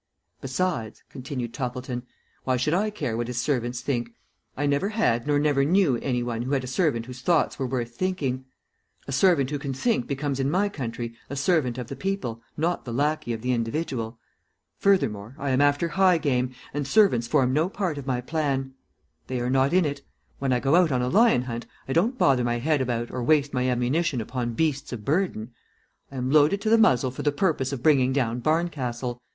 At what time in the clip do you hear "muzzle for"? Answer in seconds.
26.79-27.21